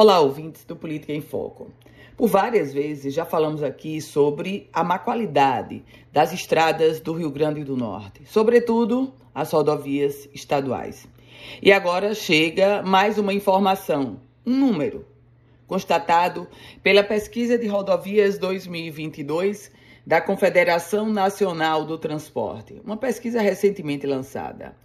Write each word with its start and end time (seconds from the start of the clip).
Olá, 0.00 0.20
ouvintes 0.20 0.64
do 0.64 0.76
Política 0.76 1.12
em 1.12 1.20
Foco. 1.20 1.72
Por 2.16 2.28
várias 2.28 2.72
vezes 2.72 3.12
já 3.12 3.24
falamos 3.24 3.64
aqui 3.64 4.00
sobre 4.00 4.70
a 4.72 4.84
má 4.84 4.96
qualidade 4.96 5.82
das 6.12 6.32
estradas 6.32 7.00
do 7.00 7.12
Rio 7.12 7.32
Grande 7.32 7.64
do 7.64 7.76
Norte, 7.76 8.22
sobretudo 8.24 9.12
as 9.34 9.50
rodovias 9.50 10.28
estaduais. 10.32 11.08
E 11.60 11.72
agora 11.72 12.14
chega 12.14 12.80
mais 12.80 13.18
uma 13.18 13.34
informação, 13.34 14.20
um 14.46 14.56
número, 14.56 15.04
constatado 15.66 16.46
pela 16.80 17.02
pesquisa 17.02 17.58
de 17.58 17.66
rodovias 17.66 18.38
2022 18.38 19.72
da 20.06 20.20
Confederação 20.20 21.06
Nacional 21.06 21.84
do 21.84 21.98
Transporte, 21.98 22.80
uma 22.84 22.96
pesquisa 22.96 23.40
recentemente 23.40 24.06
lançada, 24.06 24.76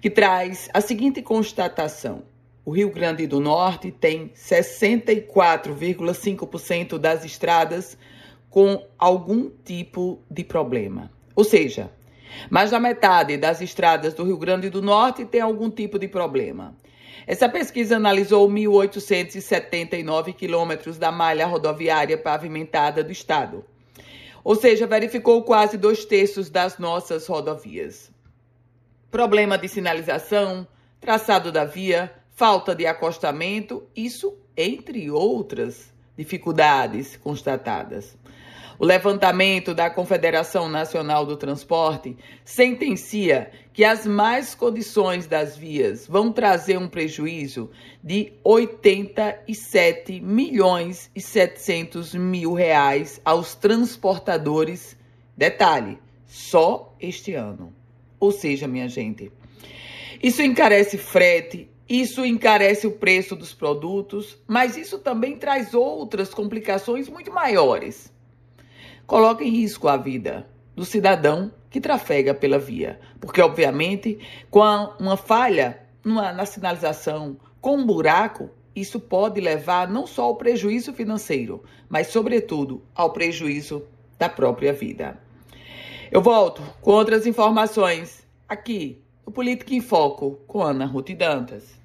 que 0.00 0.08
traz 0.08 0.70
a 0.72 0.80
seguinte 0.80 1.20
constatação. 1.22 2.22
O 2.64 2.70
Rio 2.72 2.90
Grande 2.90 3.26
do 3.26 3.40
Norte 3.40 3.90
tem 3.90 4.30
64,5% 4.36 6.98
das 6.98 7.24
estradas 7.24 7.96
com 8.50 8.86
algum 8.98 9.50
tipo 9.64 10.20
de 10.30 10.44
problema. 10.44 11.10
Ou 11.34 11.44
seja, 11.44 11.90
mais 12.50 12.70
da 12.70 12.78
metade 12.78 13.36
das 13.36 13.60
estradas 13.60 14.14
do 14.14 14.24
Rio 14.24 14.36
Grande 14.36 14.68
do 14.68 14.82
Norte 14.82 15.24
tem 15.24 15.40
algum 15.40 15.70
tipo 15.70 15.98
de 15.98 16.06
problema. 16.06 16.76
Essa 17.26 17.48
pesquisa 17.48 17.96
analisou 17.96 18.48
1.879 18.48 20.34
quilômetros 20.34 20.98
da 20.98 21.12
malha 21.12 21.46
rodoviária 21.46 22.18
pavimentada 22.18 23.04
do 23.04 23.12
estado. 23.12 23.64
Ou 24.42 24.56
seja, 24.56 24.86
verificou 24.86 25.42
quase 25.42 25.76
dois 25.76 26.04
terços 26.04 26.50
das 26.50 26.78
nossas 26.78 27.26
rodovias. 27.26 28.10
Problema 29.10 29.58
de 29.58 29.68
sinalização, 29.68 30.66
traçado 31.00 31.52
da 31.52 31.64
via, 31.64 32.12
falta 32.40 32.74
de 32.74 32.86
acostamento, 32.86 33.86
isso 33.94 34.34
entre 34.56 35.10
outras 35.10 35.92
dificuldades 36.16 37.14
constatadas. 37.14 38.16
O 38.78 38.86
levantamento 38.86 39.74
da 39.74 39.90
Confederação 39.90 40.66
Nacional 40.66 41.26
do 41.26 41.36
Transporte 41.36 42.16
sentencia 42.42 43.50
que 43.74 43.84
as 43.84 44.06
más 44.06 44.54
condições 44.54 45.26
das 45.26 45.54
vias 45.54 46.06
vão 46.06 46.32
trazer 46.32 46.78
um 46.78 46.88
prejuízo 46.88 47.70
de 48.02 48.32
87 48.42 50.18
milhões 50.22 51.10
e 51.14 51.20
700 51.20 52.14
mil 52.14 52.54
reais 52.54 53.20
aos 53.22 53.54
transportadores. 53.54 54.96
Detalhe, 55.36 55.98
só 56.26 56.96
este 56.98 57.34
ano. 57.34 57.70
Ou 58.18 58.32
seja, 58.32 58.66
minha 58.66 58.88
gente, 58.88 59.30
isso 60.22 60.42
encarece 60.42 60.96
frete, 60.96 61.68
isso 61.90 62.24
encarece 62.24 62.86
o 62.86 62.92
preço 62.92 63.34
dos 63.34 63.52
produtos, 63.52 64.38
mas 64.46 64.76
isso 64.76 64.96
também 65.00 65.36
traz 65.36 65.74
outras 65.74 66.32
complicações 66.32 67.08
muito 67.08 67.32
maiores. 67.32 68.14
Coloca 69.08 69.42
em 69.42 69.50
risco 69.50 69.88
a 69.88 69.96
vida 69.96 70.48
do 70.76 70.84
cidadão 70.84 71.50
que 71.68 71.80
trafega 71.80 72.32
pela 72.32 72.60
via, 72.60 73.00
porque 73.18 73.42
obviamente 73.42 74.20
com 74.48 74.60
uma 75.00 75.16
falha 75.16 75.80
numa, 76.04 76.32
na 76.32 76.46
sinalização, 76.46 77.36
com 77.60 77.78
um 77.78 77.84
buraco, 77.84 78.50
isso 78.74 79.00
pode 79.00 79.40
levar 79.40 79.88
não 79.90 80.06
só 80.06 80.26
ao 80.26 80.36
prejuízo 80.36 80.92
financeiro, 80.92 81.64
mas 81.88 82.06
sobretudo 82.06 82.84
ao 82.94 83.12
prejuízo 83.12 83.82
da 84.16 84.28
própria 84.28 84.72
vida. 84.72 85.20
Eu 86.08 86.22
volto 86.22 86.62
com 86.80 86.92
outras 86.92 87.26
informações 87.26 88.24
aqui 88.48 89.02
no 89.30 89.32
Política 89.32 89.72
em 89.72 89.80
Foco 89.80 90.40
com 90.44 90.60
Ana 90.60 90.84
Ruth 90.84 91.10
Dantas. 91.10 91.78